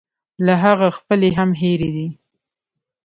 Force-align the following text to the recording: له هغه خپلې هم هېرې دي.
له 0.45 0.53
هغه 0.63 0.87
خپلې 0.97 1.29
هم 1.37 1.49
هېرې 1.61 1.89
دي. 1.95 2.07